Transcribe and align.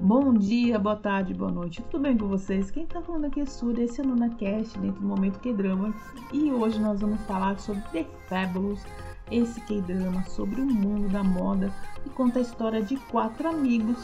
Bom 0.00 0.34
dia, 0.34 0.78
boa 0.78 0.96
tarde, 0.96 1.32
boa 1.32 1.50
noite, 1.50 1.80
tudo 1.90 2.02
bem 2.02 2.18
com 2.18 2.26
vocês? 2.26 2.70
Quem 2.72 2.86
tá 2.86 3.00
falando 3.02 3.26
aqui 3.26 3.40
é 3.40 3.46
Sura, 3.46 3.82
esse 3.82 4.00
é 4.00 4.04
o 4.04 4.06
NunaCast, 4.08 4.78
dentro 4.78 5.00
do 5.00 5.06
Momento 5.06 5.38
Que 5.38 5.52
Drama. 5.52 5.94
e 6.32 6.50
hoje 6.50 6.80
nós 6.80 7.00
vamos 7.00 7.20
falar 7.20 7.56
sobre 7.60 7.82
The 7.92 8.04
Fabulous, 8.28 8.84
esse 9.30 9.60
K-Drama 9.60 10.24
sobre 10.24 10.60
o 10.60 10.66
mundo 10.66 11.08
da 11.10 11.22
moda, 11.22 11.72
e 12.04 12.08
conta 12.10 12.40
a 12.40 12.42
história 12.42 12.82
de 12.82 12.96
quatro 12.96 13.48
amigos 13.48 13.98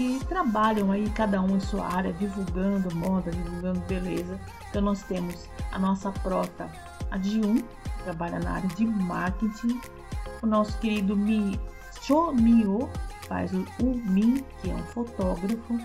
que 0.00 0.24
trabalham 0.24 0.90
aí, 0.90 1.10
cada 1.10 1.42
um 1.42 1.58
em 1.58 1.60
sua 1.60 1.84
área, 1.84 2.10
divulgando 2.14 2.94
moda, 2.96 3.30
divulgando 3.30 3.80
beleza. 3.80 4.40
Então 4.70 4.80
nós 4.80 5.02
temos 5.02 5.46
a 5.72 5.78
nossa 5.78 6.10
prota, 6.10 6.70
a 7.10 7.18
Jun, 7.18 7.56
que 7.56 8.02
trabalha 8.04 8.38
na 8.38 8.52
área 8.52 8.68
de 8.70 8.86
marketing, 8.86 9.78
o 10.40 10.46
nosso 10.46 10.78
querido 10.78 11.14
Mi 11.14 11.60
Cho 12.00 12.32
Mio, 12.32 12.88
faz 13.28 13.52
o, 13.52 13.58
o 13.82 13.94
Min, 13.94 14.42
que 14.62 14.70
é 14.70 14.74
um 14.74 14.82
fotógrafo, 14.84 15.78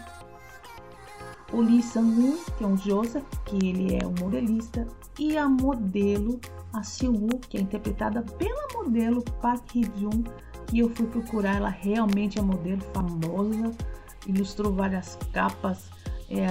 o 1.51 1.59
Lee 1.59 1.83
Sang-woo, 1.83 2.39
que 2.57 2.63
é 2.63 2.67
um 2.67 2.77
Joseph, 2.77 3.25
que 3.43 3.57
ele 3.67 3.97
é 4.01 4.07
um 4.07 4.15
modelista, 4.17 4.87
e 5.19 5.37
a 5.37 5.49
modelo, 5.49 6.39
a 6.71 6.83
Siwoo, 6.83 7.37
que 7.49 7.57
é 7.57 7.61
interpretada 7.61 8.21
pela 8.21 8.65
modelo 8.73 9.21
Park 9.41 9.75
Hee-jun, 9.75 10.23
que 10.67 10.79
eu 10.79 10.89
fui 10.95 11.05
procurar, 11.05 11.57
ela 11.57 11.69
realmente 11.69 12.39
é 12.39 12.41
modelo 12.41 12.81
famosa, 12.93 13.73
ilustrou 14.27 14.73
várias 14.73 15.17
capas, 15.31 15.89
é, 16.29 16.47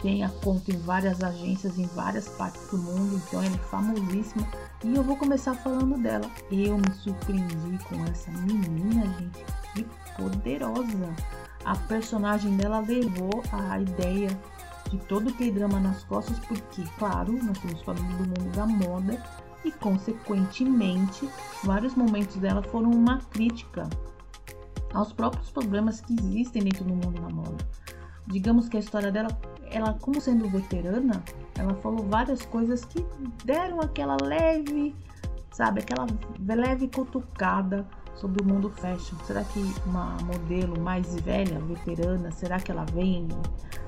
tem 0.00 0.24
a 0.24 0.30
conta 0.30 0.72
em 0.72 0.78
várias 0.78 1.22
agências 1.22 1.78
em 1.78 1.86
várias 1.88 2.28
partes 2.28 2.66
do 2.68 2.78
mundo, 2.78 3.16
então 3.16 3.42
ela 3.42 3.54
é 3.54 3.58
famosíssima. 3.58 4.46
E 4.82 4.94
eu 4.94 5.02
vou 5.02 5.16
começar 5.16 5.54
falando 5.54 5.98
dela. 6.02 6.30
Eu 6.50 6.78
me 6.78 6.90
surpreendi 6.94 7.78
com 7.84 8.02
essa 8.04 8.30
menina, 8.30 9.04
gente, 9.18 9.44
que 9.74 9.86
poderosa. 10.16 11.14
A 11.64 11.76
personagem 11.76 12.56
dela 12.56 12.80
levou 12.80 13.42
a 13.52 13.78
ideia 13.78 14.30
de 14.90 14.96
todo 15.00 15.28
o 15.28 15.34
K-drama 15.34 15.78
nas 15.78 16.02
costas, 16.04 16.38
porque, 16.40 16.82
claro, 16.98 17.32
nós 17.32 17.56
estamos 17.56 17.82
falando 17.82 18.16
do 18.16 18.26
mundo 18.26 18.56
da 18.56 18.66
moda 18.66 19.22
e, 19.64 19.70
consequentemente, 19.70 21.28
vários 21.62 21.94
momentos 21.94 22.36
dela 22.36 22.62
foram 22.62 22.90
uma 22.90 23.18
crítica 23.30 23.88
aos 24.94 25.12
próprios 25.12 25.50
problemas 25.50 26.00
que 26.00 26.14
existem 26.14 26.62
dentro 26.62 26.84
do 26.84 26.94
mundo 26.94 27.20
da 27.20 27.28
moda. 27.28 27.64
Digamos 28.26 28.68
que 28.68 28.76
a 28.76 28.80
história 28.80 29.10
dela, 29.10 29.28
ela 29.70 29.94
como 29.94 30.20
sendo 30.20 30.48
veterana, 30.48 31.22
ela 31.58 31.74
falou 31.74 32.06
várias 32.06 32.42
coisas 32.42 32.84
que 32.84 33.04
deram 33.44 33.80
aquela 33.80 34.16
leve, 34.22 34.94
sabe, 35.50 35.80
aquela 35.80 36.06
leve 36.38 36.88
cutucada 36.88 37.86
sobre 38.14 38.42
o 38.42 38.46
mundo 38.46 38.70
fashion. 38.70 39.16
Será 39.24 39.42
que 39.44 39.60
uma 39.86 40.16
modelo 40.24 40.78
mais 40.80 41.14
velha, 41.20 41.58
veterana, 41.60 42.30
será 42.30 42.60
que 42.60 42.70
ela 42.70 42.84
vende? 42.84 43.34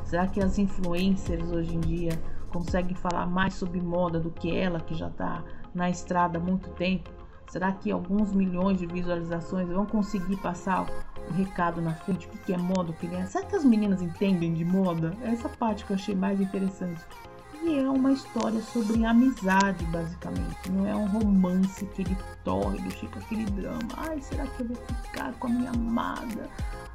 Será 0.05 0.27
que 0.27 0.43
as 0.43 0.59
influencers 0.59 1.51
hoje 1.53 1.77
em 1.77 1.81
dia 1.81 2.21
conseguem 2.51 2.95
falar 2.95 3.27
mais 3.27 3.55
sobre 3.55 3.81
moda 3.81 4.19
do 4.19 4.31
que 4.31 4.55
ela, 4.55 4.81
que 4.81 4.95
já 4.95 5.09
está 5.09 5.45
na 5.75 5.89
estrada 5.89 6.39
há 6.39 6.41
muito 6.41 6.69
tempo? 6.71 7.11
Será 7.53 7.71
que 7.71 7.91
alguns 7.91 8.33
milhões 8.33 8.79
de 8.79 8.87
visualizações 8.87 9.69
vão 9.69 9.85
conseguir 9.85 10.37
passar 10.37 10.87
o 11.29 11.33
recado 11.35 11.83
na 11.83 11.93
frente? 11.93 12.27
O 12.27 12.39
que 12.39 12.55
é 12.55 12.57
moda? 12.57 12.95
Que 12.95 13.07
é? 13.15 13.27
Será 13.27 13.45
que 13.45 13.55
as 13.55 13.63
meninas 13.63 14.01
entendem 14.01 14.55
de 14.55 14.65
moda? 14.65 15.15
Essa 15.23 15.51
parte 15.51 15.85
que 15.85 15.93
eu 15.93 15.97
achei 15.97 16.15
mais 16.15 16.41
interessante. 16.41 17.03
E 17.63 17.79
é 17.79 17.91
uma 17.91 18.11
história 18.11 18.59
sobre 18.63 19.05
amizade, 19.05 19.85
basicamente. 19.85 20.73
Não 20.73 20.87
é 20.87 20.97
um 20.97 21.05
romance 21.05 21.85
que 21.85 22.01
ele 22.01 22.17
torre 22.43 22.79
do 22.79 22.91
Chico, 22.91 23.19
aquele 23.19 23.45
drama. 23.45 23.81
Ai, 23.99 24.19
será 24.23 24.47
que 24.47 24.61
eu 24.63 24.69
vou 24.69 24.77
ficar 25.03 25.35
com 25.35 25.49
a 25.49 25.51
minha 25.51 25.71
amada? 25.73 26.49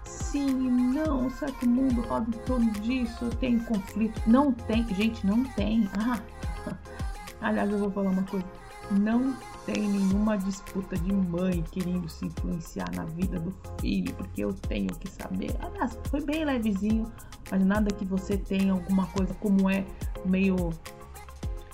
Sim, 0.05 0.71
não. 0.71 1.29
Será 1.29 1.51
que 1.51 1.67
o 1.67 1.69
mundo 1.69 2.01
roda 2.01 2.35
em 2.35 2.39
torno 2.45 2.71
disso? 2.71 3.29
Tenho 3.39 3.63
conflito? 3.63 4.19
Não 4.25 4.51
tem. 4.51 4.83
Gente, 4.95 5.23
não 5.23 5.43
tem. 5.43 5.87
Ah, 5.99 6.19
aliás, 7.41 7.71
eu 7.71 7.77
vou 7.77 7.91
falar 7.91 8.09
uma 8.09 8.23
coisa. 8.23 8.45
Não 8.89 9.35
tem 9.67 9.85
nenhuma 9.85 10.37
disputa 10.37 10.97
de 10.97 11.11
mãe 11.11 11.61
querendo 11.71 12.07
se 12.07 12.25
influenciar 12.25 12.89
na 12.95 13.03
vida 13.03 13.37
do 13.37 13.53
filho, 13.81 14.13
porque 14.15 14.45
eu 14.45 14.53
tenho 14.53 14.87
que 14.95 15.09
saber. 15.09 15.53
Aliás, 15.59 15.99
foi 16.09 16.21
bem 16.21 16.45
levezinho, 16.45 17.11
mas 17.51 17.65
nada 17.65 17.93
que 17.93 18.05
você 18.05 18.37
tenha 18.37 18.71
alguma 18.71 19.05
coisa 19.07 19.33
como 19.35 19.69
é 19.69 19.85
meio 20.25 20.71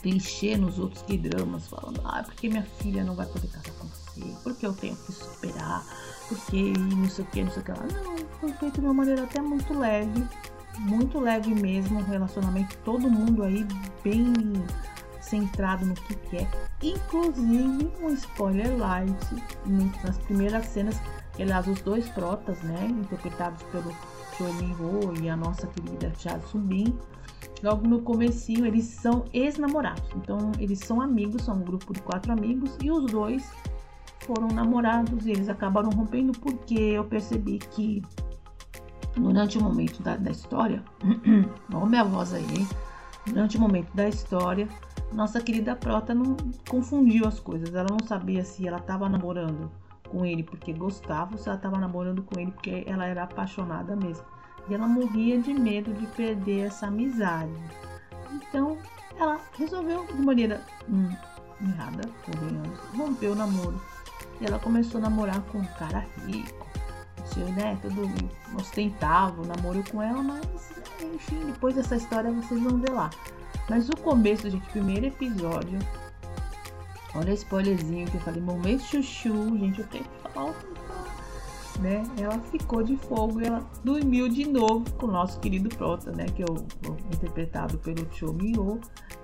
clichê 0.02 0.58
nos 0.58 0.80
outros 0.80 1.04
que 1.04 1.18
dramas, 1.18 1.68
falando, 1.68 2.02
ah, 2.04 2.24
porque 2.24 2.50
minha 2.50 2.64
filha 2.64 3.04
não 3.04 3.16
vai 3.16 3.28
poder 3.28 3.48
casar 3.48 3.72
com 3.74 3.88
você, 3.88 4.22
porque 4.44 4.66
eu 4.66 4.74
tenho 4.74 4.96
que 4.96 5.12
superar, 5.12 5.86
porque 6.28 6.74
não 6.74 7.08
sei 7.08 7.24
o 7.24 7.28
que, 7.28 7.44
não 7.44 7.52
sei 7.52 7.62
o 7.62 7.66
que 7.66 7.72
lá. 7.72 7.86
Não, 8.04 8.18
foi 8.40 8.54
feito 8.54 8.81
de 8.81 8.88
uma 8.88 8.94
maneira 8.96 9.24
até 9.24 9.40
muito 9.40 9.72
leve, 9.78 10.28
muito 10.80 11.20
leve 11.20 11.54
mesmo, 11.54 12.00
um 12.00 12.04
relacionamento, 12.04 12.75
todo 12.80 13.08
mundo 13.08 13.44
aí 13.44 13.68
bem 14.04 14.34
centrado 15.33 15.83
no 15.83 15.95
que 15.95 16.16
quer, 16.29 16.47
inclusive 16.83 17.91
um 17.99 18.09
spoiler 18.09 18.77
light 18.77 19.11
nas 20.05 20.17
primeiras 20.19 20.67
cenas, 20.67 21.01
aliás, 21.39 21.67
os 21.67 21.81
dois 21.81 22.07
protas, 22.09 22.61
né, 22.61 22.88
interpretados 22.88 23.63
pelo 23.63 23.91
Cho 24.38 24.53
Min-ho 24.53 25.11
e 25.23 25.29
a 25.29 25.35
nossa 25.35 25.66
querida 25.66 26.13
Cha 26.19 26.39
Subin, 26.41 26.95
logo 27.63 27.88
no 27.88 28.01
comecinho 28.01 28.67
eles 28.67 28.85
são 28.85 29.25
ex-namorados, 29.33 30.07
então 30.16 30.51
eles 30.59 30.77
são 30.79 31.01
amigos, 31.01 31.41
são 31.41 31.55
um 31.55 31.63
grupo 31.63 31.94
de 31.94 32.01
quatro 32.01 32.31
amigos 32.31 32.77
e 32.79 32.91
os 32.91 33.11
dois 33.11 33.44
foram 34.19 34.47
namorados 34.50 35.25
e 35.25 35.31
eles 35.31 35.50
acabaram 35.50 35.89
rompendo 35.89 36.31
porque 36.39 36.75
eu 36.75 37.05
percebi 37.05 37.57
que 37.57 38.03
durante 39.15 39.57
o 39.57 39.63
momento 39.63 40.01
da, 40.03 40.15
da 40.15 40.29
história, 40.29 40.83
olha 41.73 41.85
minha 41.88 42.03
voz 42.03 42.33
aí, 42.33 42.45
hein? 42.55 42.67
Durante 43.25 43.57
o 43.57 43.61
momento 43.61 43.94
da 43.94 44.07
história, 44.07 44.67
nossa 45.13 45.40
querida 45.40 45.75
Prota 45.75 46.13
não 46.13 46.35
confundiu 46.68 47.28
as 47.28 47.40
coisas. 47.40 47.74
Ela 47.74 47.88
não 47.90 48.06
sabia 48.06 48.44
se 48.44 48.68
ela 48.68 48.78
estava 48.78 49.07
namorando 49.07 49.72
com 50.09 50.25
ele 50.25 50.44
porque 50.44 50.74
gostava 50.74 51.34
ou 51.34 51.38
se 51.38 51.47
ela 51.47 51.57
estava 51.57 51.78
namorando 51.78 52.22
com 52.24 52.40
ele 52.40 52.51
porque 52.51 52.84
ela 52.85 53.06
era 53.06 53.24
apaixonada 53.24 53.96
mesmo. 53.96 54.25
E 54.69 54.74
ela 54.74 54.88
morria 54.88 55.41
de 55.41 55.53
medo 55.53 55.94
de 55.94 56.06
perder 56.07 56.68
essa 56.68 56.88
amizade. 56.88 57.51
Então, 58.31 58.78
ela 59.19 59.40
resolveu 59.57 60.06
de 60.06 60.22
maneira 60.22 60.62
hum, 60.90 61.09
errada, 61.62 62.09
convenhamos, 62.25 62.80
romper 62.95 63.28
o 63.28 63.35
namoro. 63.35 63.81
E 64.40 64.45
ela 64.45 64.59
começou 64.59 65.00
a 65.00 65.01
namorar 65.01 65.41
com 65.44 65.59
um 65.59 65.66
cara 65.78 66.06
rico, 66.25 66.68
seu, 67.25 67.45
né, 67.50 67.78
todo 67.81 68.09
ostentável, 68.57 69.45
namoro 69.45 69.84
com 69.91 70.01
ela, 70.01 70.22
mas 70.22 70.74
enfim, 71.01 71.45
depois 71.45 71.75
dessa 71.75 71.95
história 71.95 72.31
vocês 72.31 72.62
vão 72.62 72.80
ver 72.80 72.91
lá. 72.91 73.09
Mas 73.69 73.90
o 73.90 73.97
começo, 73.97 74.50
gente, 74.50 74.66
primeiro 74.69 75.07
episódio. 75.07 75.79
Olha 77.16 77.31
o 77.31 77.34
spoilerzinho 77.34 78.09
que 78.09 78.16
eu 78.16 78.22
falei, 78.22 78.41
momento 78.41 78.81
chuchu, 78.84 79.57
gente, 79.57 79.84
tenho 79.84 80.03
que 80.03 80.29
falar 80.34 80.56
né? 81.79 82.03
Ela 82.18 82.40
ficou 82.40 82.84
de 82.84 82.96
fogo 82.97 83.41
e 83.41 83.46
ela 83.46 83.63
dormiu 83.84 84.29
de 84.29 84.46
novo 84.46 84.85
com 84.94 85.07
o 85.07 85.12
nosso 85.12 85.40
querido 85.40 85.69
Prota, 85.69 86.12
né? 86.12 86.25
Que 86.25 86.44
é 86.44 86.46
o, 86.46 86.56
o 86.56 86.97
interpretado 87.13 87.78
pelo 87.79 88.07
Cho 88.13 88.35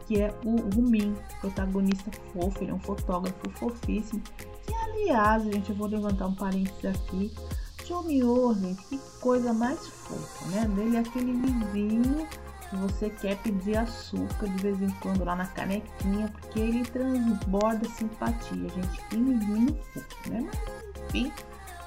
que 0.08 0.20
é 0.20 0.34
o 0.44 0.56
Rumin, 0.76 1.16
protagonista 1.40 2.10
fofo, 2.34 2.64
ele 2.64 2.72
é 2.72 2.74
um 2.74 2.80
fotógrafo 2.80 3.50
fofíssimo. 3.52 4.22
Que 4.66 4.74
aliás, 4.74 5.44
gente, 5.44 5.70
eu 5.70 5.76
vou 5.76 5.88
levantar 5.88 6.28
um 6.28 6.36
parênteses 6.36 6.86
aqui. 6.86 7.32
Cho 7.86 8.02
Mio, 8.04 8.56
gente, 8.56 8.84
que 8.86 9.00
coisa 9.20 9.54
mais 9.54 9.88
fofa, 9.88 10.46
né? 10.48 10.68
Dele 10.76 10.98
é 10.98 11.00
aquele 11.00 11.34
vizinho 11.34 12.28
que 12.70 12.76
você 12.76 13.10
quer 13.10 13.38
pedir 13.38 13.78
açúcar 13.78 14.48
de 14.48 14.62
vez 14.62 14.82
em 14.82 14.90
quando 15.02 15.24
lá 15.24 15.36
na 15.36 15.48
canequinha, 15.48 16.32
porque 16.40 16.60
ele 16.60 16.84
transborda 16.84 17.88
simpatia, 17.90 18.70
gente. 18.70 19.06
Que 19.10 19.18
menino 19.18 19.76
fofo, 19.94 20.30
né? 20.30 20.48
Mas, 20.48 21.16
enfim, 21.16 21.32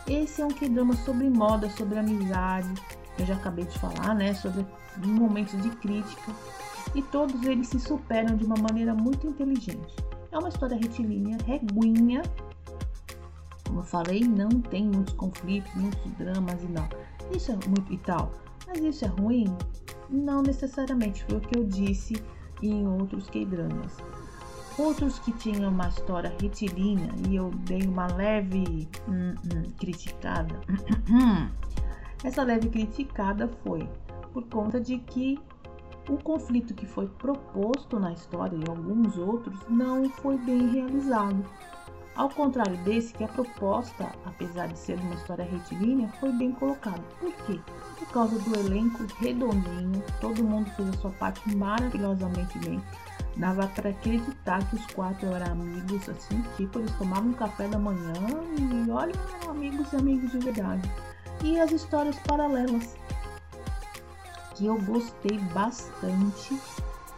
esse 0.08 0.43
é 0.43 0.44
um 0.44 0.49
que-drama 0.49 0.94
sobre 0.96 1.31
moda, 1.31 1.70
sobre 1.70 1.99
amizade. 1.99 2.73
Eu 3.19 3.26
já 3.26 3.34
acabei 3.34 3.64
de 3.64 3.79
falar, 3.79 4.14
né? 4.14 4.34
Sobre 4.34 4.67
momentos 4.99 5.61
de 5.62 5.70
crítica. 5.70 6.32
E 6.94 7.02
todos 7.02 7.43
eles 7.44 7.69
se 7.69 7.78
superam 7.78 8.37
de 8.37 8.44
uma 8.44 8.56
maneira 8.56 8.94
muito 8.94 9.26
inteligente. 9.26 9.94
É 10.32 10.38
uma 10.38 10.49
história 10.49 10.76
retilínea, 10.76 11.38
reguinha. 11.46 12.23
Como 13.67 13.81
eu 13.81 13.85
falei, 13.85 14.20
não 14.20 14.49
tem 14.49 14.87
muitos 14.87 15.14
conflitos, 15.14 15.73
muitos 15.75 16.12
dramas 16.12 16.62
e 16.62 16.67
não. 16.67 16.88
Isso 17.35 17.52
é 17.52 17.55
muito 17.69 17.93
e 17.93 17.99
tal. 17.99 18.32
Mas 18.67 18.78
isso 18.81 19.05
é 19.05 19.08
ruim? 19.08 19.56
Não 20.12 20.43
necessariamente, 20.43 21.25
foi 21.25 21.38
o 21.38 21.41
que 21.41 21.59
eu 21.59 21.64
disse 21.64 22.23
em 22.62 22.87
outros 22.87 23.31
K-dramas. 23.31 23.97
Outros 24.79 25.19
que 25.19 25.32
tinham 25.32 25.70
uma 25.70 25.88
história 25.88 26.35
retilínea 26.41 27.11
e 27.29 27.37
eu 27.37 27.50
dei 27.50 27.82
uma 27.82 28.06
leve 28.06 28.88
hum, 29.09 29.35
hum, 29.35 29.62
criticada. 29.79 30.61
Essa 32.23 32.43
leve 32.43 32.69
criticada 32.69 33.49
foi 33.64 33.88
por 34.32 34.44
conta 34.44 34.79
de 34.79 34.99
que 34.99 35.38
o 36.09 36.17
conflito 36.19 36.75
que 36.75 36.87
foi 36.87 37.06
proposto 37.06 37.99
na 37.99 38.12
história 38.12 38.56
e 38.56 38.69
alguns 38.69 39.17
outros 39.17 39.59
não 39.69 40.09
foi 40.11 40.37
bem 40.38 40.69
realizado. 40.69 41.44
Ao 42.14 42.29
contrário 42.29 42.76
desse, 42.85 43.14
que 43.14 43.25
a 43.25 43.29
proposta, 43.29 44.12
apesar 44.26 44.67
de 44.69 44.79
ser 44.79 44.99
uma 44.99 45.14
história 45.14 45.44
retilínea, 45.44 46.09
foi 46.20 46.31
bem 46.32 46.53
colocada. 46.53 47.03
Por 47.19 47.32
quê? 47.47 47.59
Por 48.12 48.29
causa 48.29 48.38
do 48.41 48.55
elenco 48.61 49.06
redondinho, 49.20 50.05
todo 50.20 50.44
mundo 50.44 50.70
fez 50.73 50.87
a 50.91 50.93
sua 50.99 51.11
parte 51.12 51.56
maravilhosamente 51.56 52.59
bem. 52.59 52.79
Dava 53.38 53.67
para 53.69 53.88
acreditar 53.88 54.69
que 54.69 54.76
os 54.76 54.85
quatro 54.88 55.29
eram 55.29 55.53
amigos, 55.53 56.06
assim, 56.11 56.44
tipo, 56.59 56.79
eles 56.79 56.93
tomavam 56.99 57.31
um 57.31 57.32
café 57.32 57.67
da 57.69 57.79
manhã 57.79 58.12
e 58.59 58.91
olha, 58.91 59.14
eram 59.41 59.53
amigos 59.53 59.91
e 59.94 59.97
amigos 59.97 60.31
de 60.31 60.41
verdade. 60.41 60.93
E 61.43 61.59
as 61.59 61.73
histórias 61.73 62.19
paralelas, 62.26 62.94
que 64.56 64.67
eu 64.67 64.79
gostei 64.82 65.38
bastante, 65.55 66.61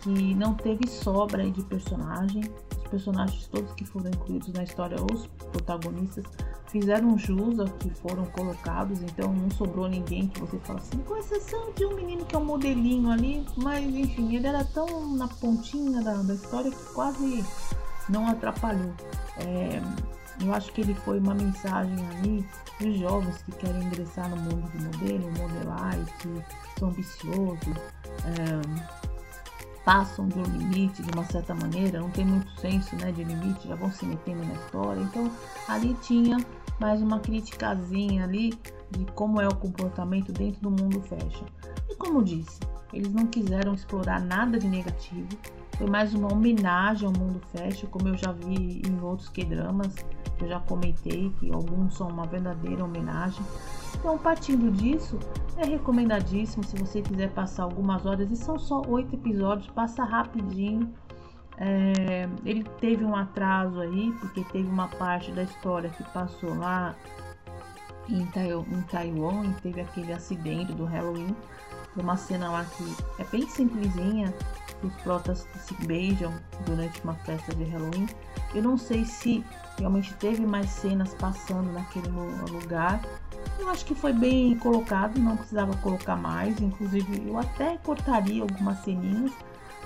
que 0.00 0.32
não 0.36 0.54
teve 0.54 0.86
sobra 0.86 1.50
de 1.50 1.64
personagem, 1.64 2.44
personagens 2.88 3.48
todos 3.48 3.72
que 3.72 3.84
foram 3.84 4.10
incluídos 4.10 4.52
na 4.52 4.62
história, 4.62 4.96
os 5.12 5.26
protagonistas, 5.50 6.24
fizeram 6.74 7.16
jus 7.16 7.60
ao 7.60 7.68
que 7.68 7.88
foram 7.88 8.26
colocados, 8.26 9.00
então 9.00 9.32
não 9.32 9.48
sobrou 9.52 9.88
ninguém 9.88 10.26
que 10.26 10.40
você 10.40 10.58
fala 10.58 10.80
assim, 10.80 10.98
com 10.98 11.16
exceção 11.16 11.72
de 11.72 11.86
um 11.86 11.94
menino 11.94 12.24
que 12.24 12.34
é 12.34 12.38
um 12.38 12.44
modelinho 12.44 13.12
ali, 13.12 13.46
mas 13.56 13.84
enfim, 13.84 14.34
ele 14.34 14.48
era 14.48 14.64
tão 14.64 15.14
na 15.14 15.28
pontinha 15.28 16.02
da, 16.02 16.14
da 16.14 16.34
história 16.34 16.72
que 16.72 16.84
quase 16.92 17.44
não 18.08 18.26
atrapalhou. 18.26 18.92
É, 19.38 19.80
eu 20.44 20.52
acho 20.52 20.72
que 20.72 20.80
ele 20.80 20.94
foi 20.94 21.20
uma 21.20 21.32
mensagem 21.32 21.96
ali 22.08 22.44
dos 22.80 22.98
jovens 22.98 23.40
que 23.44 23.52
querem 23.52 23.84
ingressar 23.84 24.28
no 24.28 24.36
mundo 24.36 24.68
do 24.72 24.82
modelo, 24.82 25.30
modelar 25.38 25.96
e 25.96 26.04
que 26.22 26.44
são 26.76 26.88
ambiciosos. 26.88 27.76
É, 28.24 28.94
passam 29.84 30.26
do 30.26 30.42
limite 30.42 31.02
de 31.02 31.10
uma 31.12 31.24
certa 31.26 31.54
maneira, 31.54 32.00
não 32.00 32.10
tem 32.10 32.24
muito 32.24 32.50
senso 32.58 32.96
né, 32.96 33.12
de 33.12 33.22
limite, 33.22 33.68
já 33.68 33.74
vão 33.74 33.92
se 33.92 34.04
metendo 34.06 34.42
na 34.44 34.54
história. 34.54 35.00
Então 35.00 35.30
ali 35.68 35.94
tinha 36.02 36.38
mais 36.78 37.00
uma 37.00 37.20
criticazinha 37.20 38.24
ali 38.24 38.52
de 38.90 39.04
como 39.14 39.40
é 39.40 39.48
o 39.48 39.54
comportamento 39.54 40.32
dentro 40.32 40.60
do 40.60 40.70
mundo 40.70 41.00
fashion. 41.02 41.46
E 41.88 41.94
como 41.96 42.22
disse, 42.22 42.60
eles 42.92 43.12
não 43.12 43.26
quiseram 43.26 43.74
explorar 43.74 44.20
nada 44.20 44.58
de 44.58 44.68
negativo. 44.68 45.28
Foi 45.76 45.88
mais 45.88 46.14
uma 46.14 46.32
homenagem 46.32 47.06
ao 47.06 47.12
mundo 47.12 47.40
fashion, 47.52 47.88
como 47.90 48.08
eu 48.08 48.16
já 48.16 48.30
vi 48.30 48.82
em 48.86 49.00
outros 49.02 49.28
K-dramas, 49.28 49.94
que 50.38 50.44
eu 50.44 50.48
já 50.48 50.60
comentei, 50.60 51.30
que 51.40 51.52
alguns 51.52 51.96
são 51.96 52.08
uma 52.08 52.26
verdadeira 52.26 52.84
homenagem. 52.84 53.44
Então, 53.96 54.16
partindo 54.18 54.70
disso, 54.70 55.18
é 55.56 55.64
recomendadíssimo 55.64 56.62
se 56.62 56.76
você 56.76 57.02
quiser 57.02 57.30
passar 57.30 57.64
algumas 57.64 58.06
horas, 58.06 58.30
e 58.30 58.36
são 58.36 58.58
só 58.58 58.82
oito 58.86 59.14
episódios, 59.14 59.68
passa 59.68 60.04
rapidinho. 60.04 60.92
É, 61.58 62.28
ele 62.44 62.64
teve 62.80 63.04
um 63.04 63.14
atraso 63.14 63.80
aí, 63.80 64.12
porque 64.20 64.44
teve 64.44 64.68
uma 64.68 64.88
parte 64.88 65.30
da 65.32 65.42
história 65.42 65.90
que 65.90 66.02
passou 66.10 66.54
lá 66.56 66.94
em, 68.08 68.26
Taiwan, 68.26 68.64
em 68.70 68.82
Taiwan 68.82 69.44
e 69.46 69.54
teve 69.60 69.80
aquele 69.80 70.12
acidente 70.12 70.72
do 70.72 70.84
Halloween. 70.84 71.34
Uma 71.96 72.16
cena 72.16 72.50
lá 72.50 72.64
que 72.64 72.96
é 73.20 73.24
bem 73.24 73.48
simplesinha, 73.48 74.34
os 74.82 74.92
protas 75.02 75.46
se 75.60 75.74
beijam 75.86 76.34
durante 76.66 77.00
uma 77.02 77.14
festa 77.14 77.54
de 77.54 77.64
Halloween. 77.64 78.08
Eu 78.52 78.62
não 78.62 78.76
sei 78.76 79.04
se 79.04 79.44
realmente 79.78 80.12
teve 80.14 80.44
mais 80.44 80.70
cenas 80.70 81.14
passando 81.14 81.72
naquele 81.72 82.08
lugar, 82.08 83.00
eu 83.58 83.68
acho 83.68 83.84
que 83.84 83.94
foi 83.94 84.12
bem 84.12 84.56
colocado, 84.58 85.18
não 85.18 85.36
precisava 85.36 85.76
colocar 85.76 86.16
mais. 86.16 86.60
Inclusive, 86.60 87.28
eu 87.28 87.38
até 87.38 87.78
cortaria 87.78 88.42
algumas 88.42 88.78
ceninhas, 88.78 89.32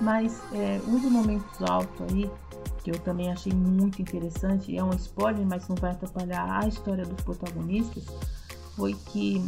mas 0.00 0.40
é, 0.52 0.80
um 0.86 0.98
dos 0.98 1.10
momentos 1.10 1.62
altos 1.62 2.06
aí, 2.12 2.30
que 2.82 2.90
eu 2.90 2.98
também 3.00 3.30
achei 3.30 3.52
muito 3.52 4.00
interessante, 4.00 4.76
é 4.76 4.82
um 4.82 4.90
spoiler, 4.94 5.46
mas 5.46 5.66
não 5.68 5.76
vai 5.76 5.92
atrapalhar 5.92 6.62
a 6.62 6.68
história 6.68 7.04
dos 7.04 7.20
protagonistas, 7.22 8.04
foi 8.76 8.94
que 8.94 9.44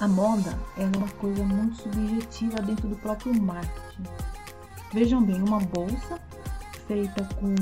a 0.00 0.06
moda 0.06 0.58
é 0.76 0.84
uma 0.96 1.08
coisa 1.20 1.42
muito 1.42 1.82
subjetiva 1.82 2.60
dentro 2.60 2.88
do 2.88 2.96
próprio 2.96 3.40
marketing. 3.40 4.02
Vejam 4.92 5.22
bem, 5.22 5.42
uma 5.42 5.58
bolsa 5.58 6.20
feita 6.86 7.26
com 7.40 7.54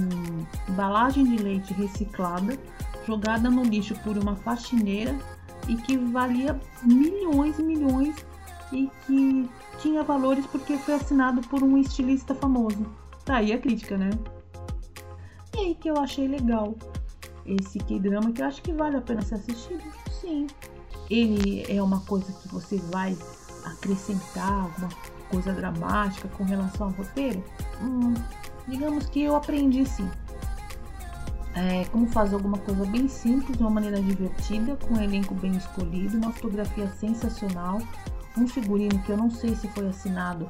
embalagem 0.69 1.25
de 1.25 1.43
leite 1.43 1.73
reciclada 1.73 2.59
jogada 3.07 3.51
no 3.51 3.63
lixo 3.63 3.95
por 4.03 4.17
uma 4.17 4.35
faxineira 4.37 5.17
e 5.69 5.77
que 5.77 5.97
valia 5.97 6.59
milhões 6.83 7.59
e 7.59 7.63
milhões 7.63 8.15
e 8.75 8.91
que 9.07 9.49
tinha 9.79 10.03
valores 10.03 10.47
porque 10.47 10.77
foi 10.77 10.95
assinado 10.95 11.41
por 11.49 11.63
um 11.63 11.79
estilista 11.79 12.35
famoso. 12.35 12.85
Tá 13.25 13.37
aí 13.37 13.53
a 13.53 13.59
crítica, 13.59 13.97
né? 13.97 14.11
E 15.57 15.59
aí 15.59 15.75
que 15.75 15.89
eu 15.89 15.97
achei 15.99 16.27
legal 16.27 16.75
esse 17.47 17.79
K-drama 17.79 18.33
que 18.33 18.43
eu 18.43 18.47
acho 18.47 18.61
que 18.63 18.73
vale 18.73 18.97
a 18.97 19.01
pena 19.01 19.23
ser 19.23 19.37
assistido. 19.37 19.83
Sim. 20.21 20.47
Ele 21.09 21.65
é 21.69 21.83
uma 21.83 22.01
coisa 22.01 22.33
que 22.33 22.49
você 22.49 22.79
vai 22.93 23.17
acrescentar 23.65 24.53
alguma 24.53 24.89
coisa 25.31 25.53
dramática 25.53 26.29
com 26.29 26.45
relação 26.45 26.89
ao 26.89 26.93
roteiro? 26.93 27.43
Hum, 27.81 28.15
digamos 28.67 29.07
que 29.07 29.23
eu 29.23 29.37
aprendi 29.37 29.87
sim 29.87 30.09
é, 31.55 31.85
como 31.87 32.07
fazer 32.09 32.35
alguma 32.35 32.59
coisa 32.59 32.85
bem 32.85 33.09
simples, 33.09 33.57
de 33.57 33.63
uma 33.63 33.71
maneira 33.71 34.01
divertida, 34.01 34.77
com 34.77 34.95
um 34.95 35.03
elenco 35.03 35.35
bem 35.35 35.53
escolhido, 35.57 36.17
uma 36.17 36.33
fotografia 36.33 36.89
sensacional, 36.99 37.81
um 38.37 38.47
figurino 38.47 38.99
que 39.03 39.11
eu 39.11 39.17
não 39.17 39.31
sei 39.31 39.55
se 39.55 39.69
foi 39.69 39.89
assinado 39.89 40.49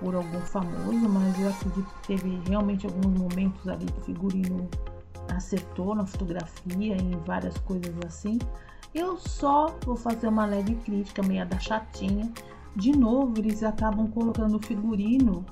por 0.00 0.14
algum 0.14 0.40
famoso, 0.40 1.08
mas 1.08 1.38
eu 1.40 1.48
acredito 1.48 1.94
que 2.02 2.06
teve 2.08 2.40
realmente 2.48 2.86
alguns 2.86 3.18
momentos 3.18 3.66
ali 3.68 3.86
que 3.86 3.98
o 3.98 4.04
figurino 4.04 4.68
acertou 5.28 5.94
na 5.94 6.06
fotografia, 6.06 6.96
em 6.96 7.10
várias 7.26 7.56
coisas 7.58 7.94
assim. 8.06 8.38
Eu 8.94 9.18
só 9.18 9.74
vou 9.84 9.96
fazer 9.96 10.28
uma 10.28 10.46
leve 10.46 10.74
crítica, 10.76 11.22
meia 11.22 11.44
da 11.44 11.58
chatinha. 11.58 12.30
De 12.74 12.92
novo, 12.92 13.38
eles 13.38 13.62
acabam 13.62 14.08
colocando 14.08 14.56
o 14.56 14.62
figurino 14.62 15.44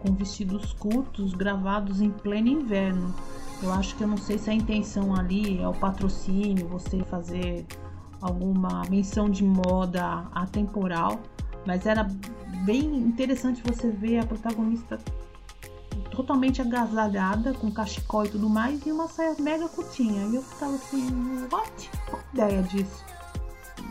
com 0.00 0.14
vestidos 0.14 0.72
curtos 0.72 1.34
gravados 1.34 2.00
em 2.00 2.10
pleno 2.10 2.48
inverno. 2.48 3.14
Eu 3.62 3.72
acho 3.72 3.96
que 3.96 4.04
eu 4.04 4.08
não 4.08 4.16
sei 4.16 4.38
se 4.38 4.50
a 4.50 4.54
intenção 4.54 5.14
ali 5.14 5.60
é 5.60 5.68
o 5.68 5.74
patrocínio, 5.74 6.68
você 6.68 7.02
fazer 7.04 7.66
alguma 8.20 8.82
menção 8.88 9.28
de 9.28 9.44
moda 9.44 10.26
atemporal, 10.34 11.20
mas 11.66 11.86
era 11.86 12.04
bem 12.64 12.96
interessante 12.96 13.62
você 13.64 13.90
ver 13.90 14.18
a 14.18 14.26
protagonista 14.26 14.98
totalmente 16.10 16.60
agasalhada, 16.60 17.52
com 17.54 17.70
cachecol 17.70 18.24
e 18.24 18.28
tudo 18.28 18.48
mais, 18.48 18.84
e 18.84 18.90
uma 18.90 19.08
saia 19.08 19.36
mega 19.38 19.68
curtinha. 19.68 20.26
E 20.26 20.34
eu 20.34 20.42
ficava 20.42 20.74
assim, 20.74 21.46
what? 21.52 21.90
Qual 22.08 22.20
ideia 22.32 22.62
disso? 22.62 23.04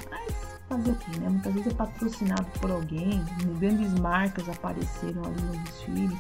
Mas 0.10 0.36
fazer 0.68 0.92
o 0.92 0.96
que, 0.96 1.20
né? 1.20 1.30
Muitas 1.30 1.54
vezes 1.54 1.72
é 1.72 1.76
patrocinado 1.76 2.46
por 2.60 2.72
alguém, 2.72 3.24
grandes 3.60 3.94
marcas 4.00 4.50
apareceram 4.50 5.24
ali 5.24 5.42
no 5.42 5.58
desfile, 5.64 6.18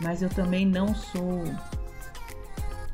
mas 0.00 0.22
eu 0.22 0.28
também 0.30 0.64
não 0.64 0.94
sou 0.94 1.42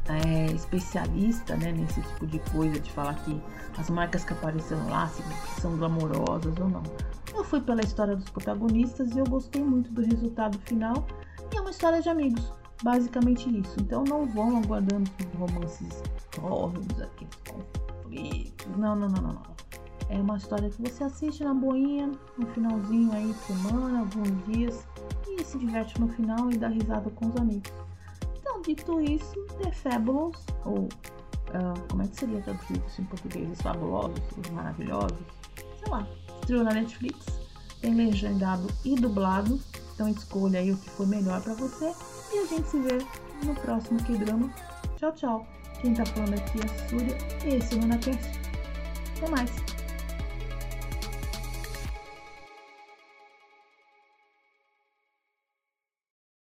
é, 0.09 0.47
especialista 0.53 1.57
né, 1.57 1.73
nesse 1.73 2.01
tipo 2.01 2.27
de 2.27 2.39
coisa, 2.51 2.79
de 2.79 2.91
falar 2.93 3.15
que 3.15 3.41
as 3.79 3.91
marcas 3.91 4.25
que 4.25 4.33
apareceram 4.33 4.89
lá 4.89 5.11
são 5.61 5.77
glamourosas 5.77 6.57
ou 6.59 6.69
não. 6.69 6.83
Eu 7.35 7.45
fui 7.45 7.61
pela 7.61 7.83
história 7.83 8.17
dos 8.17 8.29
protagonistas 8.31 9.11
e 9.15 9.19
eu 9.19 9.27
gostei 9.27 9.63
muito 9.63 9.91
do 9.93 10.03
resultado 10.03 10.59
final. 10.61 11.07
E 11.53 11.57
é 11.57 11.61
uma 11.61 11.71
história 11.71 12.01
de 12.01 12.09
amigos, 12.09 12.53
basicamente 12.83 13.49
isso. 13.61 13.77
Então 13.81 14.05
não 14.05 14.27
vão 14.27 14.59
aguardando 14.59 15.11
romances 15.39 16.03
tórridos, 16.31 17.03
aqueles 17.03 17.35
conflitos. 17.49 18.67
Não, 18.77 18.97
não, 18.97 19.09
não, 19.09 19.23
não, 19.23 19.33
não. 19.35 19.57
É 20.09 20.19
uma 20.21 20.37
história 20.37 20.71
que 20.71 20.81
você 20.81 21.03
assiste 21.03 21.43
na 21.43 21.53
boinha, 21.53 22.13
no 22.39 22.47
finalzinho 22.47 23.13
aí 23.13 23.27
de 23.27 23.39
semana, 23.41 24.01
alguns 24.01 24.47
dias, 24.47 24.87
e 25.27 25.43
se 25.43 25.59
diverte 25.59 26.01
no 26.01 26.09
final 26.09 26.51
e 26.51 26.57
dá 26.57 26.69
risada 26.69 27.11
com 27.11 27.27
os 27.27 27.37
amigos. 27.37 27.73
Dito 28.67 29.01
isso, 29.01 29.47
The 29.63 29.71
Fabulous, 29.71 30.45
ou 30.65 30.81
uh, 30.81 31.89
como 31.89 32.03
é 32.03 32.09
que 32.09 32.17
seria 32.17 32.41
traduzido 32.41 32.83
isso 32.89 33.01
em 33.01 33.05
português? 33.05 33.49
Os 33.53 33.63
fabulosos, 33.63 34.21
os 34.37 34.51
maravilhosos, 34.51 35.19
sei 35.79 35.89
lá, 35.89 36.05
estreou 36.41 36.65
na 36.65 36.73
Netflix, 36.73 37.27
tem 37.81 37.95
legendado 37.95 38.67
e 38.85 38.97
dublado, 38.97 39.61
então 39.95 40.09
escolha 40.09 40.59
aí 40.59 40.73
o 40.73 40.77
que 40.77 40.91
for 40.91 41.07
melhor 41.07 41.41
para 41.43 41.55
você 41.55 41.93
e 42.33 42.39
a 42.41 42.47
gente 42.47 42.67
se 42.69 42.81
vê 42.81 42.99
no 43.45 43.55
próximo 43.55 44.03
Que 44.03 44.19
Drama. 44.19 44.53
Tchau, 44.97 45.13
tchau. 45.13 45.47
Quem 45.81 45.95
tá 45.95 46.05
falando 46.05 46.35
aqui 46.35 46.59
é 46.59 46.65
a 46.65 46.89
Súria 46.89 47.19
e 47.45 47.55
esse 47.55 47.75
é 47.75 47.79
o. 47.79 47.85
Até 49.17 49.31
mais. 49.31 49.76